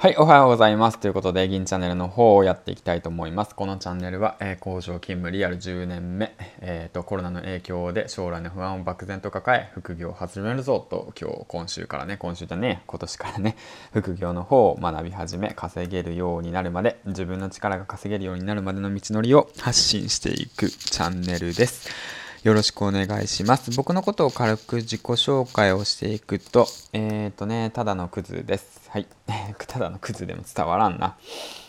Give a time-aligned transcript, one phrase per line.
[0.00, 0.98] はい、おはようございます。
[0.98, 3.54] ということで、銀チャンネルの方をやっていきたいと思います。
[3.54, 13.56] このチャンネルは、えー、工場勤務リアル10年目、えーと、コロナの影響で将来の不安を漠然と抱え、副業を始めるぞと、今日、今週からね、今週じゃね、今年からね、
[13.92, 22.19] 副業の方を学び始め、稼げるようになるまで、自分の力が稼げるようになるまでの道のりを発信していくチャンネルです。
[22.42, 23.70] よろしくお願いします。
[23.76, 28.88] 僕のことを軽く自己紹介をしていくと、えっ、ー、とね、ただのクズです。
[28.88, 29.06] はい。
[29.68, 31.18] ただのクズでも伝わらんな。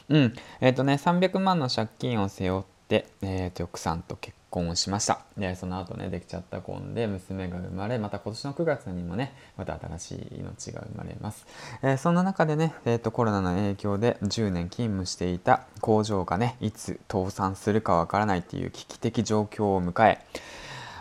[0.07, 0.33] うん。
[0.61, 5.19] えっ、ー、とね、300万の借金を背負って、えっ、ー、と、奥さんと結婚をしました。
[5.37, 11.45] で、その後ね、できちゃった子で娘が生まれ、また今年の9月にもね、また新しい命が生まれます。
[11.83, 20.25] え、そんな中でね、えっ、と、コロナの影響で10年勤務していた工場がね、いつ倒産するかわからないっていう危機的状況を迎え、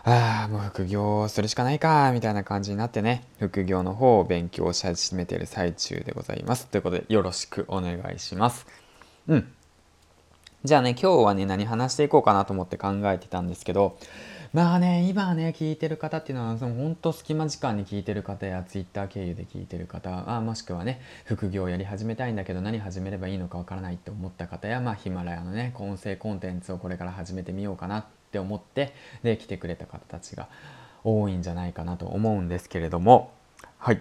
[0.05, 6.67] ああ、もう副業するしかないか、みたいな感じになってね、副業の方を勉強し始めてる最中でございます。
[6.69, 8.67] ということで、よろしくお願いします。
[9.29, 9.53] うん。
[10.65, 13.99] じゃあね、今日はね、何話していこうかなと思って考えてたんですけど、
[14.55, 30.49] まあね、今ね、聞いてる方っていうのは、その本当隙間時間に聞いてる方や、Twitter 経由で聞いてる方、あもしくはね、副業やり始めたいんだけど、何始めればいいのかわからないって思った方や、まあ、ヒマラヤのね、音声コンテンツをこれから始めてみようかなって思ってで来てくれた方たちが
[31.03, 33.33] 多いんじゃないかなと思うんですけれども。
[33.79, 34.01] はい。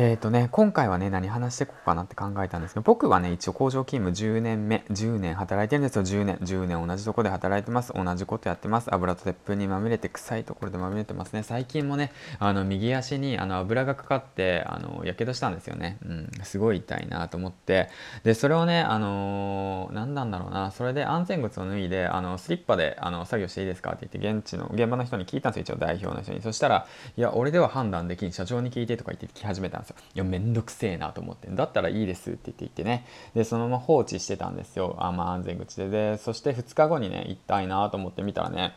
[0.00, 6.36] えーとね、今回はね、何話していこうかなって考えたんですけど、僕はね、一応工場勤務10年目、10年働いてるんですよ、10年。
[6.36, 7.92] 10年同じとこで働いてます。
[7.92, 8.94] 同じことやってます。
[8.94, 11.42] 油と鉄粉にまみれて、臭いところでまみれてますね。
[11.42, 15.98] 最近もね、あの、右足にあの油がかかって、あの、やけどしたんですよね。
[16.04, 17.88] うん、すごい痛いなと思って。
[18.22, 26.40] で、それをね、あのー、何なんだろうな、それで安全靴を脱いで、あの、スリッパであの作業していいですかって言って、現地の、現場の人に聞いたんですよ、一応代表の人に。
[26.40, 29.96] そしたら、いや、俺では判断できん、社長に聞いてとか言って聞き始めたんですよ。
[30.14, 34.96] いや、めんどくせえなと思って、だったらいいですって言って言ってね、で、そのまま放置してたんですよ。
[34.98, 35.88] あまあ、安全口で。
[35.88, 38.74] で、そして2日後にね、行きたいなと思って見たらね、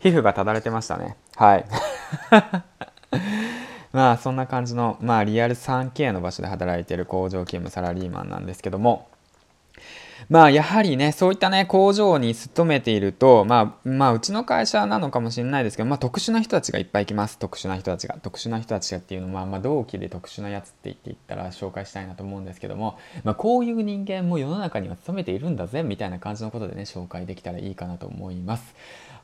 [0.00, 1.16] 皮膚がただれてましたね。
[1.36, 1.64] はい。
[3.92, 9.08] まあそんな感じの、まあリアル 3K の場所で働いてる工場勤務サラリーマンなんですけども、
[10.28, 17.38] まあやはりね、そういったね、工場に勤めていると、まあ、まあうちの会社なのかもしれないですけど、まあ特殊な人たちがいっぱい来ます。
[17.38, 18.16] 特殊な人たちが。
[18.22, 28.74] 特殊な人たちがっていうのは、まあ同期で特殊なやつって言っていったら紹介したいなと思うんですけども、まあこういう人間も世の中には勤めているんだぜ、みたいな感じのことでね、紹介できたらいいかなと思います。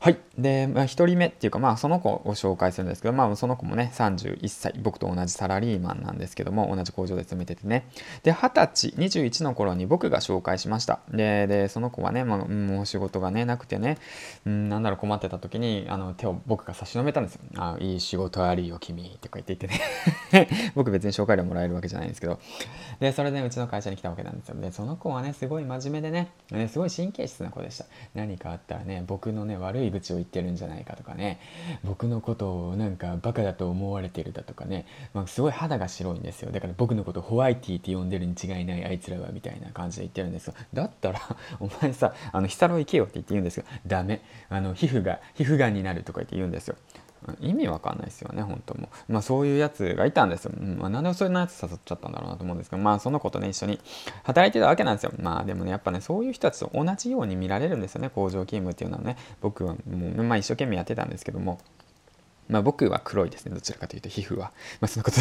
[0.03, 0.17] はい。
[0.35, 7.85] で、まあ、1人目っていうか、まあ、その子を紹介するんですけど、まあ、その子もね、31歳、僕と同じサラリーマンなんですけども、同じ工場で勤めててね。
[8.23, 10.80] で、20歳、21の頃に僕が紹介しました。
[11.11, 13.97] で、でその子はね、まあ、もう仕事がね、なくてね、
[14.45, 17.41] うん、なんだろう、困ってた時に、あの、手を僕が差し伸べたんですよ。
[17.55, 20.71] あ、いい仕事あるよ、君、とか言って言ってね。
[20.75, 22.39] 僕別に紹介料もらえるわけじゃないんですけど。
[22.99, 24.59] で、それでうちの会社に来たわけなんですよ。
[24.59, 27.85] で、その子はね、すごい真面目でね、ねすごい神経質な子でした。
[28.13, 31.39] 何かあったらね、僕のね、悪い口を言ってるんじゃないかとかね
[31.83, 41.19] 僕のことをなんかバカだと思われてるだとかね、まあ、すごい肌が白いんですよだから僕のことホワイティって呼んでるに違いないあいつらはみたいな感じで言ってるんですよだったら
[41.59, 46.75] お前さあのヒサロ行けよって言って言うんですよダメあの皮膚が皮膚がんになるとか言って言うんですよ
[47.39, 50.51] 意味わかんないですよね、本当もまあそういうやつがいたんですよ。
[50.59, 53.79] うんまあ、なんでそんなやつ誘っちゃったんだろうなと思うんですけど、まあその子とね、一緒に
[54.23, 55.11] 働いてたわけなんですよ。
[55.19, 59.17] まあでもね、やっぱね、そういう人たちと同じように見られるんですよね、工場勤務っていうのはね。
[59.39, 61.59] 僕はもう、まあ一生懸命やってたんですけども。
[62.51, 63.55] まあ、僕は黒いですね。
[63.55, 64.51] どちらかというと、皮膚は。
[64.81, 65.17] まあ、そのこと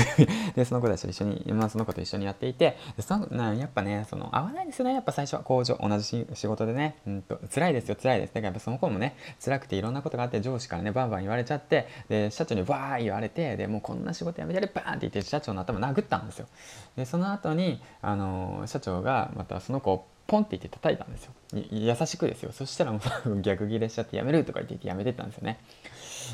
[0.56, 4.94] で、 その子たちと一緒に、まあ、その子と一緒にやっていて、そのなやっぱね、その、合わないですよね。
[4.94, 8.34] やっぱ最初は工場、同じ仕事でね、うんと、辛いですよ、辛いです。
[8.34, 16.48] だからその子もね、辛くていろんなことがあって、上司からね、バンバン言われちゃって、で、社長にバー言われて、で、もうこんな仕事やめてる、バーンって言って、社長の頭殴ったんですよ。
[16.96, 21.32] で、その後に、あの、社長が、またその子をポンって言って叩いたんですよ。
[21.72, 22.52] 優しくですよ。
[22.52, 25.58] そしたらもう 逆ギレしちゃってやめるとか言ってやめてったんですよね。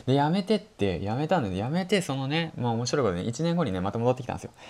[0.06, 4.50] で、やめてって、やめたんで、やめて、そのね、まあ面白いことね、1年後にね、また戻ってきたんですよ。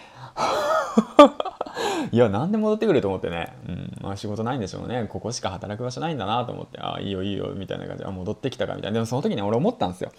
[2.13, 5.07] いや、なんで戻ってくると思ってね、うん、まあ仕事ないんでしょうね。
[5.09, 8.95] ここしか働く場所ないんだなと思って、ああ、いいよいいよ、みたいな感じで、戻ってきたかみたいな。
[8.95, 10.13] でもその時に俺思ったんですよ。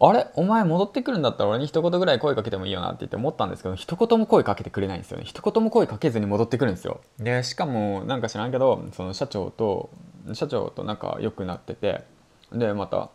[0.00, 0.28] あれ？
[0.36, 5.24] お前戻ってくるんだったら俺に一言ぐらい声かけてもいいよなって言って思ったんですけど、一言も声かけてくれないんですよね。
[5.24, 7.00] 一言も声かけずに戻ってくるんですよ。
[7.18, 9.90] で、しかもなんか知らんけど、その社長と、
[10.34, 12.04] 社長と仲良くなってて、
[12.52, 13.10] で、また、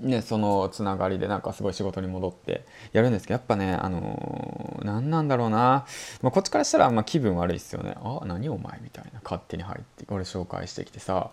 [0.00, 5.86] ね、そのつながりでなんかすごい仕事に戻ってやるんですけどやっぱねあのー、何なんだろうな、
[6.22, 7.94] まあ、こっちからしたらまあ気分悪いですよね。
[8.02, 9.20] あ何お前みたいな。
[9.22, 11.30] 勝手に入って俺紹介してきてさ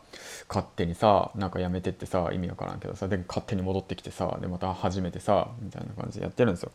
[0.48, 6.72] 勝手にさなんかやめてってさ意味わからんけどさで勝手に戻ってきてさでまた始めてさみたいな感じでやってるんですよ。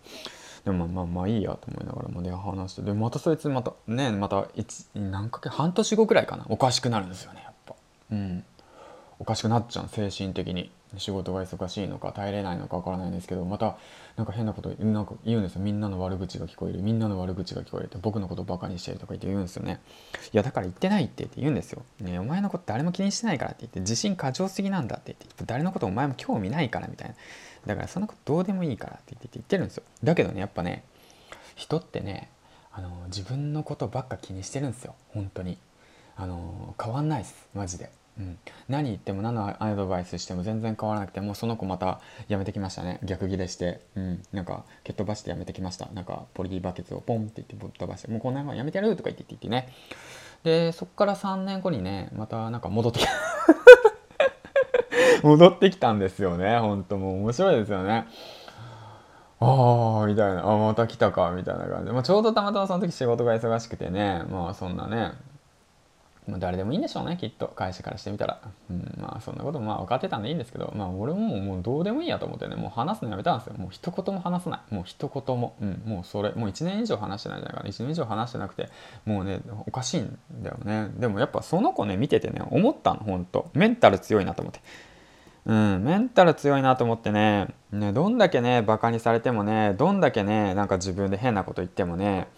[0.65, 4.49] でもまあまあまあいいやと思いながらもね話してでまたそいつまたねまた
[4.95, 6.47] 何か月半年後くらいかな。
[6.49, 7.75] おかしくなるんですよねやっぱ。
[8.11, 8.45] うん。
[9.19, 10.71] おかしくなっちゃう精神的に。
[10.99, 13.77] 仕事が忙しいのか耐えれないのかわからないんですけどまた
[14.17, 15.61] なんか変なことなんか言うんですよ。
[15.61, 16.83] みんなの悪口が聞こえる。
[16.83, 19.81] みんなの悪口が聞こえるって僕のことバカにしてるとか言って言うんですよね。
[20.33, 27.15] いやだから言ってないって言って言うんですよ、ね、お前のこと誰も気にしてないからって言って自信過剰すぎなんだって言って誰のことお前も興味ないからみたいな。
[27.67, 29.85] だからそんなことどうでもいいからって言って言ってるんですよ。
[30.03, 30.85] だけどねやっぱね
[31.57, 32.31] 人ってね
[32.73, 34.95] あの自分のことばっか気にしてるんですよ。
[35.09, 35.59] 本当に。
[36.17, 37.49] あの変わんないです。
[37.55, 37.91] マジで。
[38.19, 38.39] うん、
[38.69, 43.01] 何言っても何のアドバイスしても全然変わらなくてもうその子またやめてきましたね。
[43.03, 45.89] 逆ギレして、うん、なんか蹴っ飛ばしてやめてきました。
[45.95, 48.09] なんかポリティバケツをポンって言ってぶっ飛ばして。
[48.09, 49.69] もうこんなのやめてやるとか言って言ってね。
[50.45, 53.11] でそっから3年後にねまたなんか戻ってきた。
[55.27, 56.59] 戻ってきたんですよね。
[56.59, 58.07] ほんともう面白いですよね。
[59.41, 60.49] ああみたいな。
[60.49, 61.87] あまた来たかみたいな感じ。
[61.87, 64.23] で、まあ、ちょうどたまたまその時仕事が忙しくてね。
[64.31, 65.13] まあそんなね
[66.27, 67.49] まあ、誰でもいいんでしょうねきっと。
[67.49, 68.41] 会社からしてみたら、
[68.71, 73.55] うん、まあそんなこともまあ分かってたんでいいんですけどまあ俺ももうどうでもいいやと思ってねもう話すのやめたんですよ。
[73.59, 74.75] もう一言も話さない。
[74.75, 77.71] もう一言も、うん、もうそれもう1年以上話してないんじゃないかな。
[77.71, 78.71] 1年以上話してなくて
[79.05, 80.91] もうねおかしいんだよね。
[80.97, 83.51] でもやっぱその子ね見ててね思ったのほんと。
[83.53, 84.61] メンタル強いなと思って。
[85.47, 87.49] うん、メンタル強いなと思ってね。
[87.71, 92.29] ねどんだけねバカにされてもねどんだけねなんか自分で変なこと言ってもね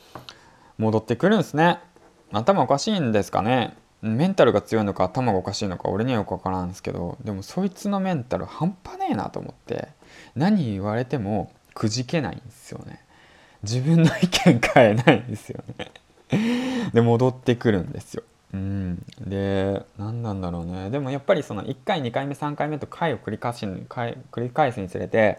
[0.78, 1.78] 戻ってくるんですね。
[2.36, 3.76] 頭おかしいんですかね？
[4.02, 9.88] メンタルが強いのか頭がおかしいのか俺にはよく分からんですけどでもそいつのメンタル半端ねえなと思って
[10.34, 13.00] 何言われてもくじけないんですよね。
[13.62, 15.90] 自分の意見変えないんですよね。
[16.92, 18.22] で戻ってくるんですよ。
[18.54, 19.02] うん。
[19.20, 20.90] で何なんだろうね。
[20.90, 25.38] でもやっぱりその1回2回目3回目と回を繰り返し繰り返すにつれて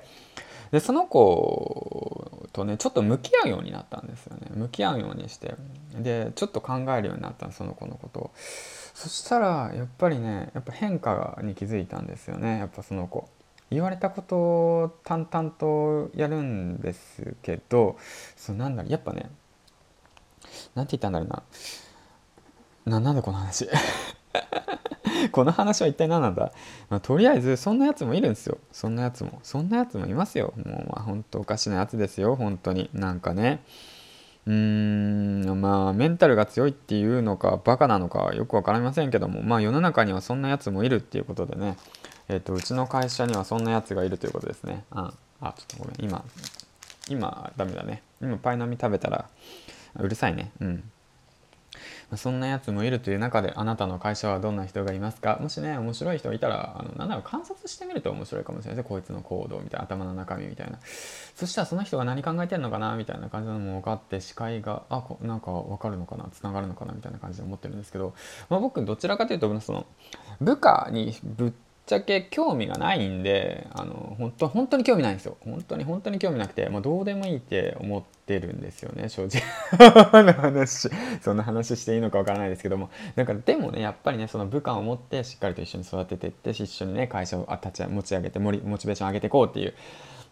[0.72, 4.48] でその子とねちょっと向き合うようになったんですよね。
[4.56, 5.56] 向き合うようにして。
[5.94, 8.32] でちょっと考えるようになったその子のことを。
[8.36, 12.58] そしたらやっぱりねやっぱ変化に気づいたんですよね。
[12.58, 13.30] やっぱその子。
[13.70, 17.98] 言われたことを淡々とやるんですけど
[18.38, 19.30] そうなんだろうやっぱね
[20.74, 21.44] なんて言ったんだろうな。
[22.86, 23.70] ななんだこの話。
[25.32, 26.52] この話は一体何なんだ、
[26.90, 28.58] まあ、とりあえずそんなやつもいるんですよ。
[28.72, 29.40] そんなやつも。
[29.44, 30.54] そんなやつもいますよ。
[30.58, 32.36] もうまあ本当おかしなやつですよ。
[32.36, 32.90] 本当に。
[32.94, 33.64] なんかね。
[34.46, 39.42] うーんまあメンタルが強いっていうのかバカなのかよく分かりませんけども。
[39.42, 41.78] まあ世の中にはそんなやつもいるっていうことでね。
[42.30, 44.86] えっ、ー、とうちの会社にはそんなやつがいるということですね。
[44.92, 45.96] ああちょっとごめん。
[46.04, 46.24] 今
[47.10, 48.04] 今ダメだね。
[48.22, 49.26] 今パイの実食べたら
[50.00, 50.52] うるさいね。
[50.60, 50.84] うん。
[52.16, 55.40] そんなやつもいるという中であなたの会社はどんな人がいますか？
[55.42, 60.80] もしね面白い人いたらあのなんだろう観察してみると面白いかもしれないですこいつの行動みたいな頭の中身みたいな。
[61.36, 66.30] そしたらその人が何考えてんのかなみたいな感じのも分かって視界があこなんか分かるのかな？
[66.32, 66.94] つながるのかな？
[66.94, 68.14] みたいな感じで思ってるんですけど、
[68.50, 69.86] まあ、僕どちらかというとその
[70.40, 71.52] 部下にぶっ
[71.88, 75.38] ちゃけ興味がないんであの本当本当に興味ないんですよ。
[75.40, 79.42] 本当に本当に興味なくてもうどうでもいいって思ってるんですよね正直。
[80.24, 80.90] の話。
[81.22, 82.90] そんな話していいのかわからないですけども。
[83.16, 89.74] なんかでもねやっぱりねその部下を持ってしっかりと一緒に育ててって一緒にね会社を立ち持ち上げてモチベーション上げていこうっていう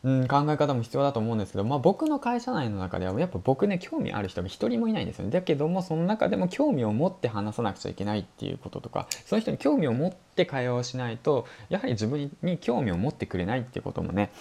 [0.06, 14.32] うん、考え方も必要だと思うんですけど、まあ、僕の会社内の中ではやっぱ僕ね興味ある人が一人もいないんですよねだけどもその中でも興味を持って話さなくちゃいけないっていうこととかその人に興味を持って会話をしないとやはり自分に興味を持ってくれないっていうこともね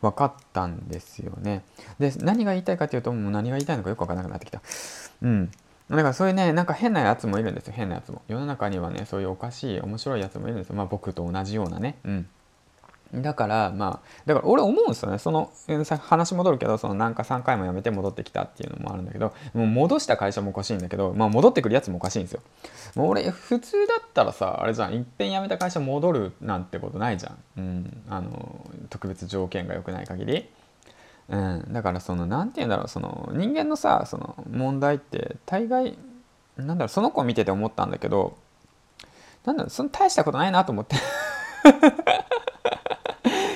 [0.00, 1.62] 分かったんですよね
[2.00, 4.60] で何が言いたいかというともう何が言いたいのかよく分からなくなってきた
[5.22, 5.52] うん
[5.88, 8.22] だからそういうね、なんか変なやつもいるんですよ、変なやつも。
[8.26, 10.74] 世の中にはね、そういうおかしい、面白いやつもいるんですよ。
[10.74, 11.96] まあ僕と同じようなね。
[12.04, 12.26] うん。
[13.14, 15.18] だからまあだから俺思うんですよね。
[15.18, 15.52] その
[16.00, 22.40] 話戻るけどそのなんか3回も辞めて戻ってきたっていうのもあるんだけどもう戻した会社もおかしいんだけど、まあ、戻ってくるやつもおかしいんですよ。
[22.94, 30.48] もう俺普通だったらさあれじゃんいっぺん辞めた会社戻るなんてことないじゃん、うん、あの特別条件が良くない限り、
[31.28, 35.98] うん、だからその何て言うんだろうその人間のさその問題って大概
[36.56, 38.38] なんだろうその子を見てて思ったんだけど
[39.44, 40.96] なんだろうその大したことないなと思って。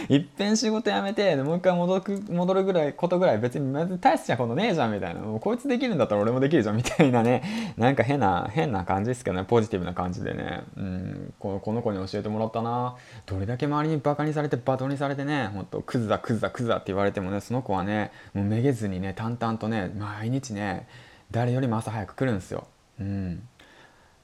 [0.09, 5.21] いっぺん仕事辞めてもう一回戻る戻るぐらいことぐらい別に大したことねえじゃんみたいな。
[5.21, 7.43] もうこいつできるんだったら俺もできるじゃんみたいなね。
[7.77, 9.45] なんか変な変な感じですけどね。
[9.45, 10.63] ポジティブな感じでね。
[10.77, 11.35] うん。
[11.39, 12.95] この子に教えてもらったな。
[13.27, 15.49] どれだけ周りにバカにされてバトンにされてね。
[15.53, 20.87] ほんとクズだクズだクズだって言われてもねその子はねもうめげずにね淡々とね毎日ね
[21.31, 22.67] 誰よりも朝早く来るんですよ。
[23.01, 23.43] うん。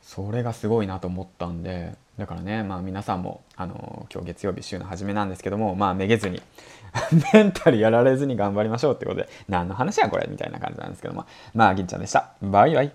[0.02, 6.42] それがすごいなと思ったんでだからねまあ皆さんもあの今日月曜日週の初めなんですけどもまあめげずに
[7.32, 11.24] メンタルやられずに頑張りましょうってことで何の話やこれみたいな感じなんですけども。
[11.54, 12.32] まあ銀ちゃんでした。
[12.42, 12.92] バイバイ。